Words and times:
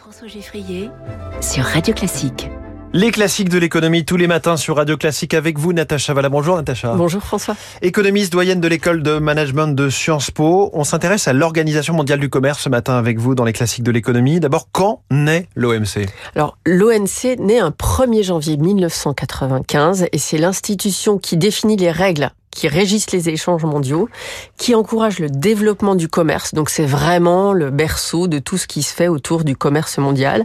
François 0.00 0.28
Geffrier 0.28 0.88
sur 1.42 1.62
Radio 1.62 1.92
Classique. 1.92 2.48
Les 2.94 3.10
classiques 3.10 3.50
de 3.50 3.58
l'économie 3.58 4.06
tous 4.06 4.16
les 4.16 4.26
matins 4.26 4.56
sur 4.56 4.76
Radio 4.76 4.96
Classique 4.96 5.34
avec 5.34 5.58
vous, 5.58 5.74
Natacha 5.74 6.14
Valla. 6.14 6.30
Bonjour, 6.30 6.56
Natacha. 6.56 6.94
Bonjour, 6.94 7.22
François. 7.22 7.54
Économiste 7.82 8.32
doyenne 8.32 8.62
de 8.62 8.66
l'école 8.66 9.02
de 9.02 9.18
management 9.18 9.68
de 9.68 9.90
Sciences 9.90 10.30
Po. 10.30 10.70
On 10.72 10.84
s'intéresse 10.84 11.28
à 11.28 11.34
l'Organisation 11.34 11.92
mondiale 11.92 12.18
du 12.18 12.30
commerce 12.30 12.62
ce 12.62 12.70
matin 12.70 12.96
avec 12.96 13.18
vous 13.18 13.34
dans 13.34 13.44
les 13.44 13.52
classiques 13.52 13.84
de 13.84 13.90
l'économie. 13.90 14.40
D'abord, 14.40 14.68
quand 14.72 15.02
naît 15.10 15.48
l'OMC 15.54 16.08
Alors, 16.34 16.56
l'OMC 16.64 17.36
naît 17.38 17.60
un 17.60 17.70
1er 17.70 18.22
janvier 18.22 18.56
1995 18.56 20.06
et 20.10 20.18
c'est 20.18 20.38
l'institution 20.38 21.18
qui 21.18 21.36
définit 21.36 21.76
les 21.76 21.90
règles 21.90 22.30
qui 22.50 22.68
régissent 22.68 23.12
les 23.12 23.28
échanges 23.28 23.64
mondiaux, 23.64 24.08
qui 24.56 24.74
encouragent 24.74 25.20
le 25.20 25.30
développement 25.30 25.94
du 25.94 26.08
commerce. 26.08 26.52
Donc 26.52 26.68
c'est 26.68 26.84
vraiment 26.84 27.52
le 27.52 27.70
berceau 27.70 28.26
de 28.26 28.38
tout 28.38 28.58
ce 28.58 28.66
qui 28.66 28.82
se 28.82 28.92
fait 28.92 29.08
autour 29.08 29.44
du 29.44 29.56
commerce 29.56 29.98
mondial. 29.98 30.44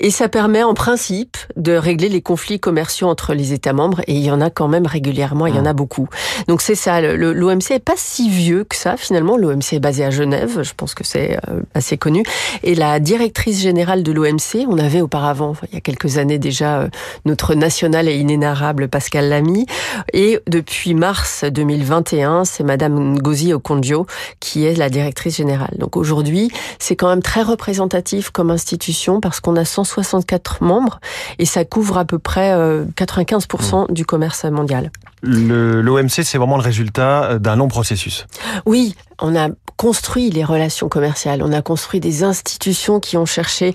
Et 0.00 0.10
ça 0.10 0.28
permet 0.28 0.62
en 0.62 0.74
principe 0.74 1.36
de 1.56 1.72
régler 1.72 2.08
les 2.08 2.22
conflits 2.22 2.60
commerciaux 2.60 3.08
entre 3.08 3.34
les 3.34 3.52
États 3.52 3.72
membres. 3.72 4.00
Et 4.06 4.14
il 4.14 4.22
y 4.22 4.30
en 4.30 4.40
a 4.40 4.50
quand 4.50 4.68
même 4.68 4.86
régulièrement, 4.86 5.46
il 5.46 5.54
y 5.54 5.58
en 5.58 5.66
a 5.66 5.72
mmh. 5.72 5.76
beaucoup. 5.76 6.08
Donc 6.48 6.62
c'est 6.62 6.74
ça, 6.74 7.00
l'OMC 7.00 7.70
est 7.70 7.84
pas 7.84 7.94
si 7.96 8.30
vieux 8.30 8.64
que 8.64 8.76
ça 8.76 8.96
finalement. 8.96 9.36
L'OMC 9.36 9.72
est 9.72 9.80
basé 9.80 10.04
à 10.04 10.10
Genève, 10.10 10.62
je 10.62 10.72
pense 10.74 10.94
que 10.94 11.04
c'est 11.04 11.38
euh, 11.48 11.60
assez 11.74 11.98
connu. 11.98 12.22
Et 12.62 12.74
la 12.74 13.00
directrice 13.00 13.60
générale 13.60 14.02
de 14.02 14.12
l'OMC, 14.12 14.66
on 14.68 14.78
avait 14.78 15.00
auparavant, 15.02 15.54
il 15.68 15.74
y 15.74 15.78
a 15.78 15.80
quelques 15.80 16.16
années 16.16 16.38
déjà, 16.38 16.80
euh, 16.80 16.88
notre 17.26 17.54
national 17.54 18.08
et 18.08 18.16
inénarrable 18.16 18.88
Pascal 18.88 19.28
Lamy. 19.28 19.66
Et 20.12 20.38
depuis 20.46 20.94
mars 20.94 21.33
2021, 21.42 22.44
c'est 22.44 22.64
Madame 22.64 23.18
Ngozi 23.18 23.52
Okonjo 23.52 24.06
qui 24.40 24.64
est 24.64 24.74
la 24.74 24.88
directrice 24.88 25.36
générale. 25.36 25.74
Donc 25.78 25.96
aujourd'hui, 25.96 26.50
c'est 26.78 26.96
quand 26.96 27.08
même 27.08 27.22
très 27.22 27.42
représentatif 27.42 28.30
comme 28.30 28.50
institution 28.50 29.20
parce 29.20 29.40
qu'on 29.40 29.56
a 29.56 29.64
164 29.64 30.62
membres 30.62 31.00
et 31.38 31.46
ça 31.46 31.64
couvre 31.64 31.98
à 31.98 32.04
peu 32.04 32.18
près 32.18 32.52
95% 32.52 32.54
euh, 32.54 33.84
mmh. 33.88 33.94
du 33.94 34.04
commerce 34.04 34.44
mondial. 34.44 34.90
L'OMC, 35.22 36.22
c'est 36.22 36.38
vraiment 36.38 36.56
le 36.56 36.62
résultat 36.62 37.38
d'un 37.38 37.56
long 37.56 37.68
processus. 37.68 38.26
Oui, 38.66 38.94
on 39.20 39.34
a 39.36 39.48
construit 39.76 40.30
les 40.30 40.44
relations 40.44 40.88
commerciales, 40.88 41.42
on 41.42 41.52
a 41.52 41.62
construit 41.62 42.00
des 42.00 42.22
institutions 42.22 43.00
qui 43.00 43.16
ont 43.16 43.26
cherché 43.26 43.74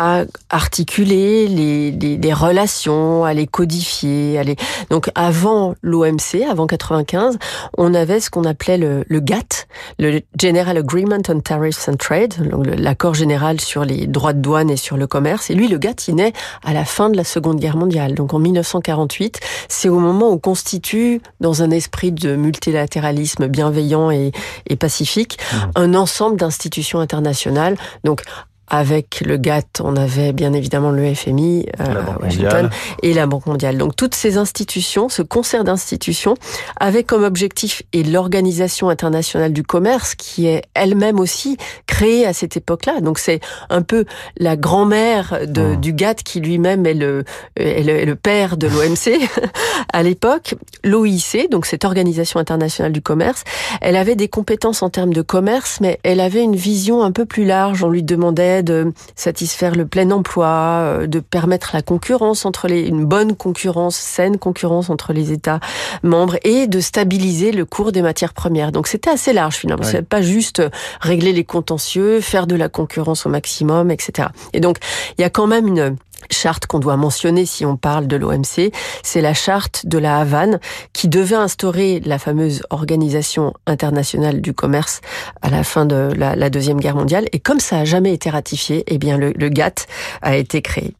à 0.00 0.24
articuler 0.48 1.46
les, 1.46 1.90
les, 1.90 2.32
relations, 2.32 3.26
à 3.26 3.34
les 3.34 3.46
codifier. 3.46 4.38
À 4.38 4.42
les... 4.42 4.56
Donc 4.88 5.10
avant 5.14 5.74
l'OMC, 5.82 6.42
avant 6.50 6.66
95, 6.66 7.36
on 7.76 7.92
avait 7.92 8.18
ce 8.18 8.30
qu'on 8.30 8.44
appelait 8.44 8.78
le, 8.78 9.04
le, 9.06 9.20
GATT, 9.20 9.68
le 9.98 10.22
General 10.40 10.78
Agreement 10.78 11.18
on 11.28 11.40
Tariffs 11.40 11.86
and 11.86 11.96
Trade, 11.96 12.32
l'accord 12.78 13.12
général 13.12 13.60
sur 13.60 13.84
les 13.84 14.06
droits 14.06 14.32
de 14.32 14.40
douane 14.40 14.70
et 14.70 14.78
sur 14.78 14.96
le 14.96 15.06
commerce. 15.06 15.50
Et 15.50 15.54
lui, 15.54 15.68
le 15.68 15.76
GATT, 15.76 16.08
il 16.08 16.14
naît 16.14 16.32
à 16.64 16.72
la 16.72 16.86
fin 16.86 17.10
de 17.10 17.16
la 17.18 17.24
Seconde 17.24 17.60
Guerre 17.60 17.76
mondiale, 17.76 18.14
donc 18.14 18.32
en 18.32 18.38
1948. 18.38 19.38
C'est 19.68 19.90
au 19.90 19.98
moment 19.98 20.30
où 20.30 20.32
on 20.32 20.38
constitue, 20.38 21.20
dans 21.40 21.62
un 21.62 21.70
esprit 21.70 22.10
de 22.10 22.36
multilatéralisme 22.36 23.48
bienveillant 23.48 24.10
et, 24.10 24.32
et 24.66 24.76
pacifique, 24.76 25.36
mmh. 25.36 25.56
un 25.74 25.94
ensemble 25.94 26.38
d'institutions 26.38 27.00
internationales. 27.00 27.76
Donc 28.02 28.22
avec 28.70 29.22
le 29.26 29.36
GATT, 29.36 29.80
on 29.82 29.96
avait 29.96 30.32
bien 30.32 30.52
évidemment 30.52 30.90
le 30.90 31.12
FMI, 31.12 31.66
euh, 31.80 31.84
Washington 32.22 32.70
et 33.02 33.12
la 33.12 33.26
Banque 33.26 33.46
mondiale. 33.46 33.76
Donc 33.76 33.96
toutes 33.96 34.14
ces 34.14 34.36
institutions, 34.36 35.08
ce 35.08 35.22
concert 35.22 35.64
d'institutions, 35.64 36.34
avaient 36.78 37.02
comme 37.02 37.24
objectif 37.24 37.82
et 37.92 38.04
l'Organisation 38.04 38.88
internationale 38.88 39.52
du 39.52 39.64
commerce, 39.64 40.14
qui 40.14 40.46
est 40.46 40.62
elle-même 40.74 41.18
aussi 41.18 41.56
créée 41.86 42.24
à 42.24 42.32
cette 42.32 42.56
époque-là. 42.56 43.00
Donc 43.00 43.18
c'est 43.18 43.40
un 43.70 43.82
peu 43.82 44.04
la 44.38 44.56
grand-mère 44.56 45.40
de, 45.46 45.74
mmh. 45.74 45.76
du 45.76 45.92
GATT 45.92 46.22
qui 46.22 46.40
lui-même 46.40 46.86
est 46.86 46.94
le, 46.94 47.24
est 47.56 48.06
le, 48.06 48.14
père 48.14 48.56
de 48.56 48.68
l'OMC 48.68 49.20
à 49.92 50.02
l'époque. 50.02 50.54
L'OIC, 50.84 51.48
donc 51.50 51.66
cette 51.66 51.84
Organisation 51.84 52.38
internationale 52.38 52.92
du 52.92 53.02
commerce, 53.02 53.42
elle 53.80 53.96
avait 53.96 54.14
des 54.14 54.28
compétences 54.28 54.82
en 54.82 54.90
termes 54.90 55.12
de 55.12 55.22
commerce, 55.22 55.78
mais 55.80 55.98
elle 56.04 56.20
avait 56.20 56.42
une 56.42 56.54
vision 56.54 57.02
un 57.02 57.10
peu 57.10 57.24
plus 57.24 57.44
large. 57.44 57.82
On 57.82 57.90
lui 57.90 58.04
demandait 58.04 58.59
de 58.62 58.92
satisfaire 59.16 59.74
le 59.74 59.86
plein 59.86 60.10
emploi, 60.10 60.46
euh, 60.46 61.06
de 61.06 61.20
permettre 61.20 61.70
la 61.74 61.82
concurrence 61.82 62.44
entre 62.44 62.68
les, 62.68 62.80
une 62.82 63.04
bonne 63.04 63.36
concurrence, 63.36 63.96
saine 63.96 64.38
concurrence 64.38 64.90
entre 64.90 65.12
les 65.12 65.32
États 65.32 65.60
membres 66.02 66.36
et 66.44 66.66
de 66.66 66.80
stabiliser 66.80 67.52
le 67.52 67.64
cours 67.64 67.92
des 67.92 68.02
matières 68.02 68.34
premières. 68.34 68.72
Donc 68.72 68.86
c'était 68.86 69.10
assez 69.10 69.32
large 69.32 69.56
finalement. 69.56 69.84
C'est 69.84 70.06
pas 70.06 70.22
juste 70.22 70.62
régler 71.00 71.32
les 71.32 71.44
contentieux, 71.44 72.20
faire 72.20 72.46
de 72.46 72.54
la 72.54 72.68
concurrence 72.68 73.26
au 73.26 73.28
maximum, 73.28 73.90
etc. 73.90 74.28
Et 74.52 74.60
donc 74.60 74.78
il 75.18 75.22
y 75.22 75.24
a 75.24 75.30
quand 75.30 75.46
même 75.46 75.66
une 75.66 75.96
charte 76.30 76.66
qu'on 76.66 76.78
doit 76.78 76.96
mentionner 76.96 77.46
si 77.46 77.64
on 77.64 77.76
parle 77.76 78.06
de 78.06 78.16
l'OMC, 78.16 78.72
c'est 79.02 79.20
la 79.20 79.34
charte 79.34 79.86
de 79.86 79.98
la 79.98 80.18
Havane 80.18 80.60
qui 80.92 81.08
devait 81.08 81.36
instaurer 81.36 82.00
la 82.04 82.18
fameuse 82.18 82.62
organisation 82.70 83.54
internationale 83.66 84.40
du 84.40 84.52
commerce 84.52 85.00
à 85.42 85.50
la 85.50 85.64
fin 85.64 85.86
de 85.86 86.12
la, 86.16 86.50
deuxième 86.50 86.80
guerre 86.80 86.96
mondiale. 86.96 87.26
Et 87.32 87.38
comme 87.38 87.60
ça 87.60 87.78
a 87.78 87.84
jamais 87.84 88.12
été 88.12 88.28
ratifié, 88.30 88.84
eh 88.88 88.98
bien 88.98 89.16
le, 89.16 89.32
le 89.36 89.48
GATT 89.48 89.86
a 90.22 90.36
été 90.36 90.62
créé. 90.62 90.94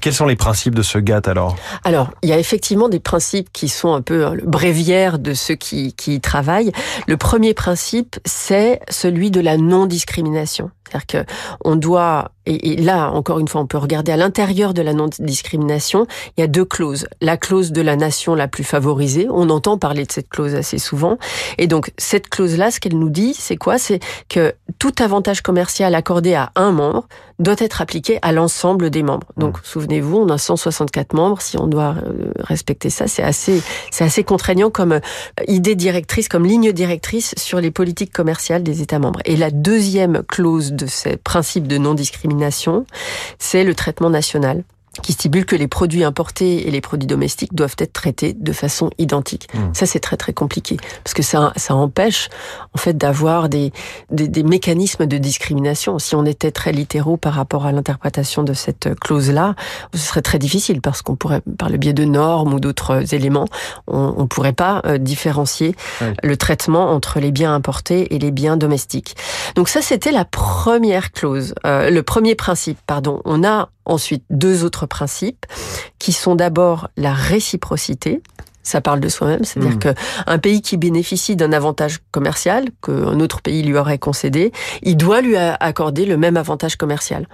Quels 0.00 0.14
sont 0.14 0.26
les 0.26 0.36
principes 0.36 0.74
de 0.74 0.82
ce 0.82 0.98
GATT 0.98 1.28
alors? 1.28 1.56
Alors 1.84 2.10
il 2.22 2.28
y 2.28 2.32
a 2.32 2.38
effectivement 2.38 2.88
des 2.88 3.00
principes 3.00 3.50
qui 3.52 3.68
sont 3.68 3.94
un 3.94 4.02
peu 4.02 4.26
hein, 4.26 4.34
le 4.34 4.44
bréviaire 4.44 5.18
de 5.18 5.34
ceux 5.34 5.54
qui, 5.54 5.94
qui 5.94 6.14
y 6.16 6.20
travaillent. 6.20 6.72
Le 7.06 7.16
premier 7.16 7.54
principe, 7.54 8.18
c'est 8.24 8.80
celui 8.88 9.30
de 9.30 9.40
la 9.40 9.56
non-discrimination. 9.56 10.70
C'est-à-dire 10.90 11.26
qu'on 11.62 11.76
doit, 11.76 12.32
et, 12.46 12.76
là, 12.76 13.10
encore 13.10 13.38
une 13.38 13.48
fois, 13.48 13.60
on 13.60 13.66
peut 13.66 13.78
regarder 13.78 14.12
à 14.12 14.16
l'intérieur 14.16 14.74
de 14.74 14.82
la 14.82 14.92
non-discrimination, 14.92 16.06
il 16.36 16.40
y 16.40 16.44
a 16.44 16.46
deux 16.46 16.64
clauses. 16.64 17.06
La 17.20 17.36
clause 17.36 17.72
de 17.72 17.80
la 17.80 17.96
nation 17.96 18.34
la 18.34 18.48
plus 18.48 18.64
favorisée, 18.64 19.28
on 19.30 19.50
entend 19.50 19.78
parler 19.78 20.04
de 20.04 20.12
cette 20.12 20.28
clause 20.28 20.54
assez 20.54 20.78
souvent. 20.78 21.18
Et 21.58 21.66
donc, 21.66 21.92
cette 21.98 22.28
clause-là, 22.28 22.70
ce 22.70 22.80
qu'elle 22.80 22.98
nous 22.98 23.10
dit, 23.10 23.34
c'est 23.34 23.56
quoi? 23.56 23.78
C'est 23.78 24.00
que 24.28 24.54
tout 24.78 24.94
avantage 25.00 25.42
commercial 25.42 25.94
accordé 25.94 26.34
à 26.34 26.50
un 26.56 26.72
membre 26.72 27.06
doit 27.40 27.56
être 27.58 27.80
appliqué 27.80 28.18
à 28.22 28.32
l'ensemble 28.32 28.90
des 28.90 29.02
membres. 29.02 29.26
Donc, 29.36 29.58
mmh. 29.58 29.60
souvenez-vous, 29.64 30.18
on 30.18 30.28
a 30.28 30.38
164 30.38 31.14
membres. 31.14 31.40
Si 31.40 31.58
on 31.58 31.66
doit 31.66 31.94
euh, 31.96 32.32
respecter 32.38 32.90
ça, 32.90 33.06
c'est 33.06 33.22
assez, 33.22 33.62
c'est 33.90 34.04
assez 34.04 34.24
contraignant 34.24 34.70
comme 34.70 34.92
euh, 34.92 35.00
idée 35.48 35.74
directrice, 35.74 36.28
comme 36.28 36.44
ligne 36.44 36.72
directrice 36.72 37.34
sur 37.38 37.60
les 37.60 37.70
politiques 37.70 38.12
commerciales 38.12 38.62
des 38.62 38.82
États 38.82 38.98
membres. 38.98 39.20
Et 39.24 39.36
la 39.36 39.50
deuxième 39.50 40.22
clause 40.28 40.72
de 40.72 40.79
ces 40.86 41.16
principes 41.16 41.66
de 41.66 41.78
non-discrimination, 41.78 42.86
c'est 43.38 43.64
le 43.64 43.74
traitement 43.74 44.10
national 44.10 44.64
qui 45.02 45.12
stipule 45.12 45.46
que 45.46 45.54
les 45.56 45.68
produits 45.68 46.02
importés 46.02 46.66
et 46.66 46.70
les 46.70 46.80
produits 46.80 47.06
domestiques 47.06 47.54
doivent 47.54 47.76
être 47.78 47.92
traités 47.92 48.32
de 48.32 48.52
façon 48.52 48.90
identique. 48.98 49.48
Mmh. 49.54 49.58
Ça, 49.72 49.86
c'est 49.86 50.00
très 50.00 50.16
très 50.16 50.32
compliqué 50.32 50.78
parce 51.04 51.14
que 51.14 51.22
ça, 51.22 51.52
ça 51.56 51.74
empêche 51.74 52.28
en 52.74 52.78
fait 52.78 52.96
d'avoir 52.96 53.48
des, 53.48 53.72
des, 54.10 54.26
des, 54.26 54.42
mécanismes 54.42 55.06
de 55.06 55.16
discrimination. 55.18 55.98
Si 55.98 56.16
on 56.16 56.24
était 56.24 56.50
très 56.50 56.72
littéraux 56.72 57.16
par 57.16 57.34
rapport 57.34 57.66
à 57.66 57.72
l'interprétation 57.72 58.42
de 58.42 58.52
cette 58.52 58.98
clause-là, 59.00 59.54
ce 59.94 60.00
serait 60.00 60.22
très 60.22 60.38
difficile 60.38 60.80
parce 60.80 61.02
qu'on 61.02 61.14
pourrait, 61.14 61.42
par 61.56 61.68
le 61.68 61.78
biais 61.78 61.92
de 61.92 62.04
normes 62.04 62.54
ou 62.54 62.60
d'autres 62.60 63.14
éléments, 63.14 63.46
on, 63.86 64.14
on 64.16 64.26
pourrait 64.26 64.52
pas 64.52 64.82
euh, 64.86 64.98
différencier 64.98 65.74
le 66.22 66.36
traitement 66.36 66.90
entre 66.90 67.20
les 67.20 67.30
biens 67.30 67.54
importés 67.54 68.14
et 68.14 68.18
les 68.18 68.30
biens 68.32 68.56
domestiques. 68.56 69.16
Donc 69.54 69.68
ça, 69.68 69.82
c'était 69.82 70.12
la 70.12 70.24
première 70.24 71.12
clause, 71.12 71.54
euh, 71.64 71.90
le 71.90 72.02
premier 72.02 72.34
principe, 72.34 72.78
pardon. 72.86 73.20
On 73.24 73.44
a 73.44 73.68
ensuite 73.90 74.24
deux 74.30 74.64
autres 74.64 74.86
principes 74.86 75.46
qui 75.98 76.12
sont 76.12 76.34
d'abord 76.34 76.88
la 76.96 77.12
réciprocité. 77.12 78.22
Ça 78.62 78.80
parle 78.80 79.00
de 79.00 79.08
soi-même, 79.08 79.42
c'est-à-dire 79.42 79.76
mmh. 79.76 79.94
qu'un 80.26 80.38
pays 80.38 80.60
qui 80.60 80.76
bénéficie 80.76 81.34
d'un 81.34 81.52
avantage 81.52 82.00
commercial 82.12 82.66
qu'un 82.82 83.18
autre 83.18 83.40
pays 83.40 83.62
lui 83.62 83.76
aurait 83.76 83.98
concédé, 83.98 84.52
il 84.82 84.96
doit 84.98 85.22
lui 85.22 85.34
accorder 85.36 86.04
le 86.04 86.18
même 86.18 86.36
avantage 86.36 86.76
commercial. 86.76 87.26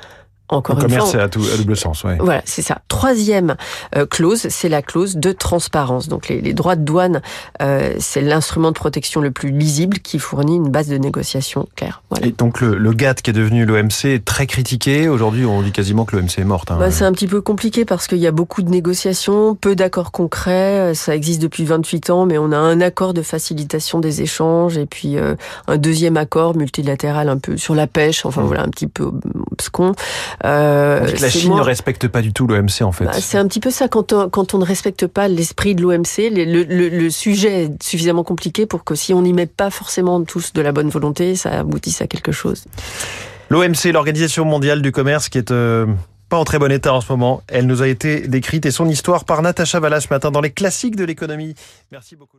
Encore 0.49 0.77
le 0.77 0.83
commerce, 0.83 1.11
c'est 1.11 1.21
à, 1.21 1.29
double 1.29 1.76
sens, 1.76 2.05
ouais. 2.05 2.19
Voilà, 2.20 2.43
c'est 2.44 2.62
ça. 2.62 2.79
Troisième 2.88 3.56
euh, 3.97 4.06
clause, 4.06 4.47
c'est 4.49 4.69
la 4.69 4.81
clause 4.81 5.17
de 5.17 5.32
transparence. 5.32 6.09
Donc 6.09 6.29
les, 6.29 6.41
les 6.41 6.55
droits 6.55 6.76
de 6.76 6.82
douane, 6.82 7.20
euh, 7.62 7.94
c'est 7.99 8.20
l'instrument 8.20 8.69
de 8.69 8.76
protection 8.76 9.20
le 9.20 9.32
plus 9.32 9.50
lisible 9.50 9.99
qui 9.99 10.19
fournit 10.19 10.56
une 10.56 10.69
base 10.69 10.87
de 10.88 10.99
négociation 10.99 11.67
claire. 11.75 12.03
Voilà. 12.11 12.26
Et 12.26 12.31
donc 12.31 12.61
le, 12.61 12.79
le 12.79 12.93
GATT 12.93 13.23
qui 13.23 13.31
est 13.31 13.32
devenu 13.32 13.65
l'OMC 13.65 14.05
est 14.05 14.25
très 14.25 14.47
critiqué. 14.47 15.09
Aujourd'hui, 15.09 15.44
on 15.44 15.62
dit 15.62 15.73
quasiment 15.73 16.05
que 16.05 16.17
l'OMC 16.17 16.38
est 16.38 16.44
morte. 16.44 16.70
Hein. 16.70 16.76
Bah, 16.79 16.91
c'est 16.91 17.05
un 17.05 17.12
petit 17.12 17.26
peu 17.26 17.41
compliqué 17.41 17.85
parce 17.85 18.06
qu'il 18.06 18.19
y 18.19 18.26
a 18.26 18.32
beaucoup 18.32 18.62
de 18.62 18.70
négociations, 18.70 19.56
peu 19.56 19.75
d'accords 19.75 20.12
concrets. 20.12 20.94
Ça 20.94 21.17
existe 21.17 21.43
depuis 21.43 21.65
28 21.65 22.11
ans, 22.11 22.26
mais 22.26 22.38
on 22.38 22.53
a 22.53 22.59
un 22.59 22.81
accord 22.81 23.15
de 23.15 23.23
facilitation 23.23 23.99
des 23.99 24.23
échanges 24.23 24.79
et 24.79 24.87
puis 24.87 25.19
euh, 25.19 25.35
un 25.67 25.76
deuxième 25.76 26.17
accord 26.17 26.56
multilatéral 26.56 27.29
un 27.29 27.38
peu 27.38 27.56
sur 27.56 27.75
la 27.75 27.87
pêche. 27.87 28.25
Enfin 28.25 28.43
mmh. 28.43 28.47
voilà, 28.47 28.62
un 28.62 28.69
petit 28.69 28.87
peu 28.87 29.11
abscon. 29.53 29.93
Euh, 30.44 31.06
la 31.21 31.31
Chine 31.31 31.55
ne 31.55 31.61
respecte 31.61 32.09
pas 32.09 32.23
du 32.23 32.33
tout 32.33 32.47
l'OMC 32.47 32.83
en 32.83 32.93
fait. 32.93 33.06
Bah, 33.06 33.12
c'est 33.15 33.38
un 33.38 33.47
petit 33.47 33.61
peu 33.61 33.71
ça 33.71 33.88
quand 33.88 34.12
on, 34.12 34.29
quand 34.29 34.55
on 34.55 34.59
ne 34.59 34.65
respecte 34.65 35.06
pas 35.06 35.29
l'esprit 35.29 35.75
de 35.75 35.83
l'OMC. 35.83 36.31
Le, 36.31 36.44
le, 36.62 36.88
le, 36.88 37.11
sujet 37.11 37.65
est 37.65 37.83
suffisamment 37.83 38.25
compliqué 38.25 38.67
pour 38.67 38.85
que 38.85 38.94
si 38.94 39.15
on 39.15 39.23
n'y 39.23 39.33
met 39.33 39.47
pas 39.47 39.71
forcément 39.71 40.23
tous 40.25 40.53
de 40.53 40.61
la 40.61 40.73
bonne 40.73 40.91
volonté, 40.91 41.37
ça 41.37 41.61
aboutisse 41.61 42.03
à 42.03 42.06
quelque 42.06 42.33
chose. 42.33 42.65
L'OMC, 43.49 43.93
l'Organisation 43.93 44.44
mondiale 44.44 44.83
du 44.83 44.93
commerce, 44.93 45.29
qui 45.29 45.38
est 45.38 45.50
euh, 45.53 45.87
pas 46.29 46.37
en 46.37 46.44
très 46.44 46.59
bon 46.59 46.71
état 46.73 46.93
en 46.93 47.00
ce 47.00 47.11
moment. 47.11 47.43
Elle 47.49 47.67
nous 47.67 47.82
a 47.82 47.89
été 47.89 48.27
décrite 48.27 48.67
et 48.67 48.71
son 48.71 48.89
histoire 48.89 49.25
par 49.25 49.43
Natacha 49.43 49.81
Valla 49.81 50.00
ce 50.00 50.09
matin 50.11 50.31
dans 50.31 50.41
les 50.41 50.50
classiques 50.50 50.97
de 50.97 51.05
l'économie. 51.05 51.55
Merci 51.93 52.17
beaucoup. 52.17 52.39